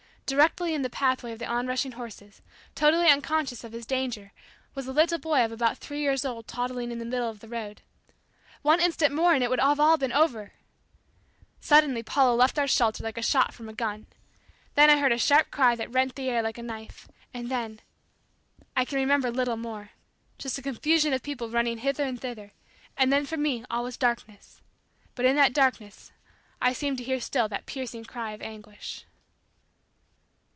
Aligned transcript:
Directly 0.31 0.73
in 0.73 0.81
the 0.81 0.89
pathway 0.89 1.33
of 1.33 1.39
the 1.39 1.45
onrushing 1.45 1.91
horses, 1.91 2.41
totally 2.73 3.09
unconscious 3.09 3.65
of 3.65 3.73
his 3.73 3.85
danger, 3.85 4.31
was 4.73 4.87
a 4.87 4.93
little 4.93 5.17
boy 5.17 5.43
of 5.43 5.51
about 5.51 5.77
three 5.79 5.99
years 5.99 6.23
old 6.23 6.47
toddling 6.47 6.87
along 6.87 6.91
in 6.93 6.99
the 6.99 7.05
middle 7.05 7.29
of 7.29 7.41
the 7.41 7.49
road. 7.49 7.81
One 8.61 8.79
instant 8.79 9.13
more 9.13 9.33
and 9.33 9.43
it 9.43 9.49
would 9.49 9.59
have 9.59 9.99
been 9.99 10.13
all 10.13 10.23
over! 10.23 10.53
Suddenly 11.59 12.01
Paula 12.03 12.33
left 12.33 12.57
our 12.57 12.65
shelter 12.65 13.03
like 13.03 13.17
a 13.17 13.21
shot 13.21 13.53
from 13.53 13.67
a 13.67 13.73
gun. 13.73 14.07
Then 14.75 14.89
I 14.89 14.99
heard 14.99 15.11
a 15.11 15.17
sharp 15.17 15.51
cry 15.51 15.75
that 15.75 15.91
rent 15.91 16.15
the 16.15 16.29
air 16.29 16.41
like 16.41 16.57
a 16.57 16.63
knife, 16.63 17.09
and 17.33 17.49
then 17.51 17.81
I 18.73 18.85
can 18.85 18.99
remember 18.99 19.31
little 19.31 19.57
more 19.57 19.89
just 20.37 20.57
a 20.57 20.61
confusion 20.61 21.11
of 21.11 21.23
people 21.23 21.49
running 21.49 21.79
hither 21.79 22.05
and 22.05 22.17
thither, 22.21 22.53
and 22.95 23.11
then 23.11 23.25
for 23.25 23.35
me 23.35 23.65
all 23.69 23.83
was 23.83 23.97
darkness, 23.97 24.61
but 25.13 25.25
in 25.25 25.35
that 25.35 25.51
darkness 25.51 26.13
I 26.61 26.71
seemed 26.71 26.99
to 26.99 27.03
hear 27.03 27.19
still 27.19 27.49
that 27.49 27.65
piercing 27.65 28.05
cry 28.05 28.31
of 28.31 28.41
anguish. 28.41 29.03